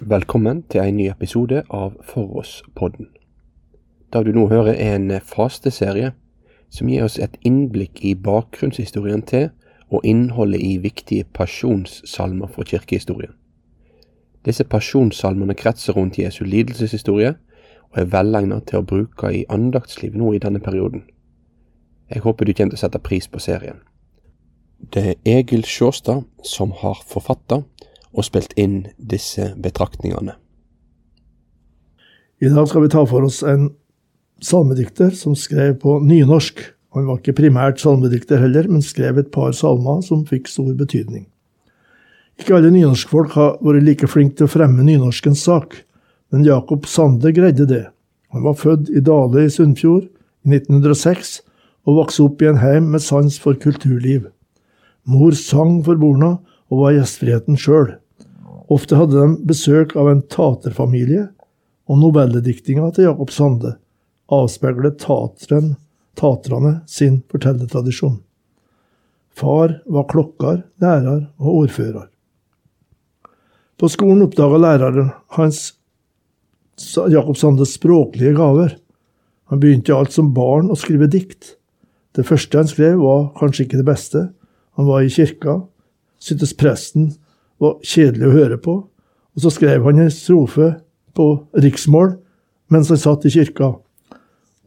[0.00, 3.08] Velkommen til en ny episode av For oss-podden.
[4.12, 6.12] Det du nå hører er en fasteserie
[6.70, 9.48] som gir oss et innblikk i bakgrunnshistorien til
[9.90, 13.34] og innholdet i viktige pasjonssalmer fra kirkehistorien.
[14.46, 17.34] Disse pasjonssalmene kretser rundt Jesu lidelseshistorie
[17.90, 21.08] og er velegnet til å bruke i andaktsliv nå i denne perioden.
[22.06, 23.82] Jeg håper du kommer til å sette pris på serien.
[24.94, 27.64] Det er Egil Sjåstad som har forfatta
[28.12, 30.36] og spilt inn disse betraktningene.
[32.38, 33.72] I dag skal vi ta for oss en
[34.44, 36.60] salmedikter som skrev på nynorsk.
[36.94, 41.26] Han var ikke primært salmedikter heller, men skrev et par salmer som fikk stor betydning.
[42.38, 45.80] Ikke alle nynorskfolk har vært like flinke til å fremme nynorskens sak,
[46.30, 47.88] men Jakob Sande greide det.
[48.30, 50.06] Han var født i Dale i Sunnfjord
[50.46, 51.40] i 1906
[51.88, 54.28] og vokste opp i en heim med sans for kulturliv.
[55.08, 56.36] Mor sang for borna
[56.68, 57.94] og var gjestfriheten sjøl.
[58.68, 61.28] Ofte hadde de besøk av en taterfamilie,
[61.88, 63.78] og novellediktinga til Jakob Sande
[64.28, 65.76] avspeiler tateren,
[66.18, 68.18] taterne sin fortellertradisjon.
[69.32, 72.08] Far var klokker, lærer og ordfører.
[73.78, 75.78] På skolen oppdaga læreren hans
[77.10, 78.74] Jakob Sandes språklige gaver.
[79.50, 81.54] Han begynte alt som barn å skrive dikt.
[82.14, 84.24] Det første han skrev, var kanskje ikke det beste.
[84.78, 85.60] Han var i kirka,
[86.18, 87.12] syntes presten
[87.62, 88.76] var kjedelig å høre på,
[89.34, 90.72] og så skrev han en strofe
[91.14, 92.16] på riksmål
[92.72, 93.74] mens han satt i kirka.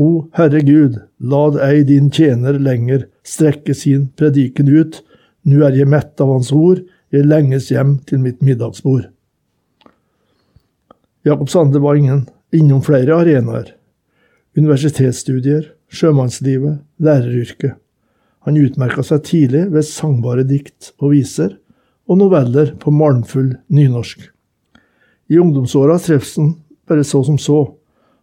[0.00, 5.02] O Herre Gud, lad ei din tjener lenger strekke sin prediken ut,
[5.44, 9.10] nu er jeg mett av hans ord, jeg lenges hjem til mitt middagsbord.
[11.26, 13.74] Jakob Sande var ingen innom flere arenaer.
[14.56, 17.76] Universitetsstudier, sjømannslivet, læreryrket.
[18.46, 21.58] Han utmerka seg tidlig ved sangbare dikt og viser,
[22.08, 24.22] og noveller på malmfull nynorsk.
[25.30, 26.54] I ungdomsåra treffes han
[26.88, 27.60] bare så som så.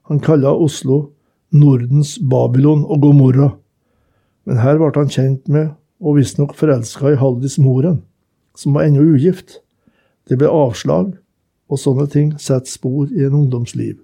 [0.10, 1.14] Han kalla Oslo
[1.56, 3.54] Nordens Babylon og Gomorra.
[4.48, 5.72] Men her ble han kjent med,
[6.04, 8.02] og visstnok forelska i Haldis Moren,
[8.58, 9.62] som var ennå ugift.
[10.28, 11.14] Det ble avslag,
[11.68, 13.98] og sånne ting setter spor i en ungdomsliv.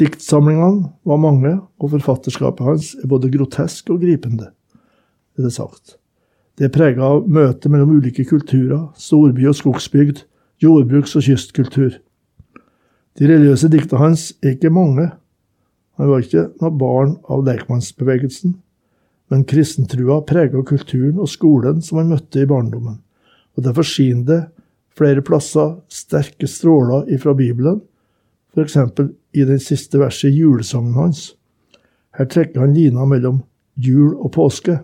[0.00, 4.48] Diktsamlingene var mange, og forfatterskapet hans er både grotesk og gripende,
[5.36, 5.98] er det sagt.
[6.56, 10.22] Det er prega av møtet mellom ulike kulturer, storby og skogsbygd,
[10.64, 11.98] jordbruks- og kystkultur.
[13.18, 15.10] De religiøse dikta hans er ikke mange.
[16.00, 18.56] Han var ikke noe barn av lekmannsbevegelsen,
[19.30, 23.02] men kristentrua prega kulturen og skolen som han møtte i barndommen,
[23.56, 24.40] og derfor skinner det
[24.96, 27.82] flere plasser sterke stråler ifra Bibelen,
[28.56, 28.80] f.eks
[29.32, 31.34] i den siste verset i julesangen hans.
[32.16, 33.42] Her trekker han lina mellom
[33.74, 34.80] jul og påske.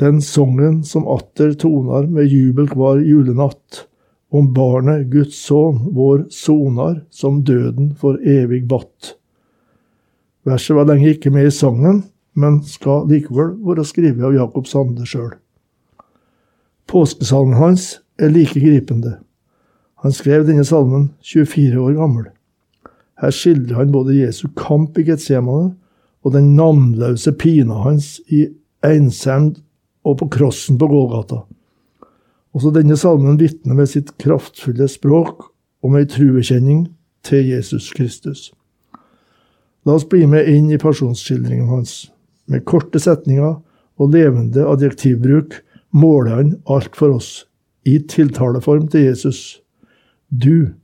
[0.00, 3.86] Den sangen som atter tonar med jubel hver julenatt,
[4.32, 9.12] om barnet, Guds sønn, vår sonar, som døden for evig batt.
[10.48, 12.00] Verset var lenge ikke med i sangen,
[12.32, 15.34] men skal likevel være skrevet av Jakob Sande sjøl.
[16.88, 19.18] Påskesalmen hans er like gripende.
[20.02, 22.32] Han skrev denne salmen 24 år gammel.
[23.22, 25.76] Her skildrer han både Jesu kamp i Getsemane
[26.22, 28.48] og den navnløse pina hans i
[28.86, 29.60] ensemd
[30.06, 31.44] og på krossen på Gågata.
[32.52, 35.46] Også denne salmen vitner med sitt kraftfulle språk
[35.82, 36.88] om ei truekjenning
[37.26, 38.50] til Jesus Kristus.
[39.86, 42.10] La oss bli med inn i pasjonsskildringen hans.
[42.50, 43.56] Med korte setninger
[44.02, 45.60] og levende adjektivbruk
[45.94, 47.46] måler han alt for oss,
[47.86, 49.62] i tiltaleform til Jesus.
[50.30, 50.74] Du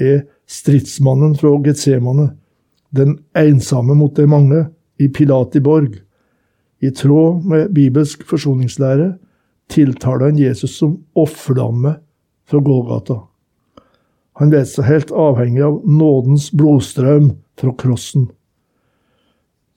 [0.00, 2.30] er stridsmannen fra Getsemane,
[2.90, 4.66] den ensomme mot de mange,
[5.00, 5.96] i Pilatiborg.
[6.80, 9.14] I tråd med bibelsk forsoningslære
[9.72, 11.96] tiltaler han Jesus som offerlamme
[12.48, 13.22] fra Golgata.
[14.40, 18.28] Han vet seg helt avhengig av nådens blodstrøm fra krossen.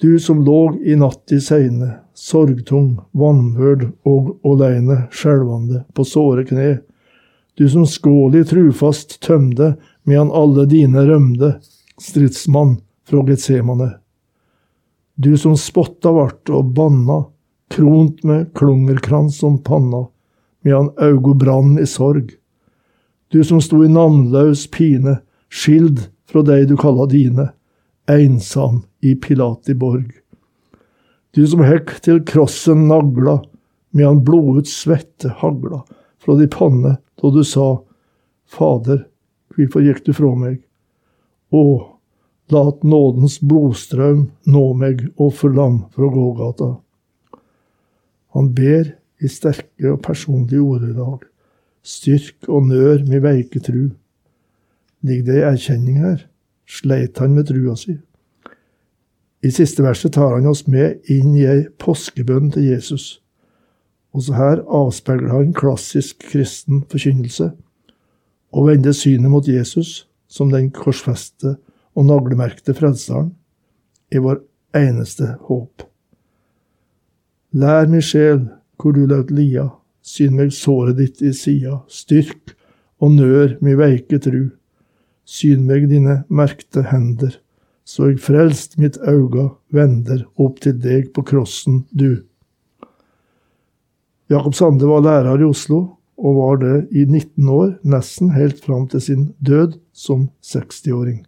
[0.02, 6.82] Du som låg i natt i seine, sorgtung, vanvørd og åleine, skjelvande, på såre kne,
[7.56, 9.76] du som skålig trufast tømde
[10.06, 11.56] medan alle dine rømde,
[12.02, 12.78] stridsmann
[13.10, 13.90] fra Getsemane.
[15.16, 17.24] Du som spotta vart og banna,
[17.72, 20.06] kront med klungerkrans om panna,
[20.66, 22.36] medan augo brann i sorg.
[23.34, 25.18] Du som sto i navnlaus pine,
[25.50, 27.50] skild fra dei du kalla dine,
[28.12, 30.12] einsam i Pilatiborg.
[31.34, 33.40] Du som hekk til krossen nagla,
[33.96, 35.82] medan blodet svette hagla
[36.22, 37.80] fra di panne da du sa,
[38.46, 39.06] Fader,
[39.56, 40.60] Hvorfor gikk du fra meg?
[41.56, 41.64] Å,
[42.52, 46.72] lat nådens blodstrøm nå meg, og forlam fra gågata.
[48.36, 48.92] Han ber
[49.24, 51.24] i sterke og personlige ordelag,
[51.86, 53.94] styrk og nør mi veike tru.
[55.06, 56.26] Ligger det erkjenning her?
[56.66, 57.96] Sleit han med trua si?
[59.46, 63.20] I siste verset tar han oss med inn i ei påskebønn til Jesus.
[64.16, 67.52] Også her avspeiler han klassisk kristen forkynnelse,
[68.56, 71.58] og vende synet mot Jesus som den korsfeste
[71.96, 73.34] og naglemerkte frelseren
[74.12, 74.40] er vår
[74.76, 75.84] eneste håp.
[77.56, 78.46] Lær mi sjel
[78.80, 79.70] hvor du laut lia,
[80.04, 82.56] syn meg såret ditt i sida, styrk
[83.04, 84.50] og nør mi veike tru,
[85.26, 87.40] syn meg dine merkte hender,
[87.86, 92.26] så eg frelst mitt auga vender opp til deg på krossen du.
[94.32, 98.88] Jakob Sande var lærer i Oslo, og var det i 19 år, nesten helt fram
[98.88, 101.26] til sin død som 60-åring.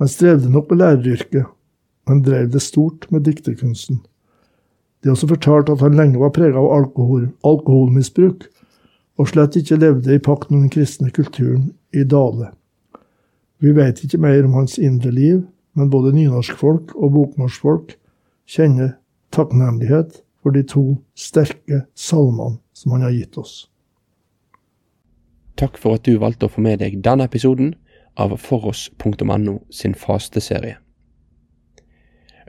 [0.00, 1.46] Han strevde nok med læreryrket,
[2.08, 4.02] men drev det stort med dikterkunsten.
[5.02, 8.48] Det er også fortalt at han lenge var preget av alkohol, alkoholmisbruk,
[9.18, 12.50] og slett ikke levde i pakt med den kristne kulturen i Dale.
[13.62, 15.44] Vi vet ikke mer om hans indre liv,
[15.78, 17.94] men både nynorskfolk og bokmorsfolk
[18.50, 18.96] kjenner
[19.34, 20.84] takknemlighet for de to
[21.14, 23.54] sterke salmene som han har gitt oss.
[25.54, 27.76] Takk for at du valgte å få med deg denne episoden
[28.18, 30.80] av foross.no sin fasteserie.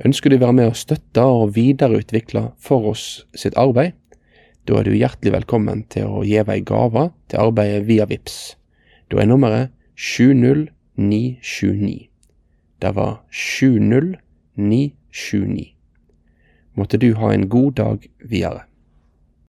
[0.04, 3.94] Ønsker du å være med å støtte og videreutvikle Foross sitt arbeid?
[4.68, 8.58] Da er du hjertelig velkommen til å gi ei gave til arbeidet via VIPS.
[9.08, 12.10] Da er nummeret 70929.
[12.84, 15.72] Det var 70929.
[16.76, 18.68] Måtte du ha en god dag videre.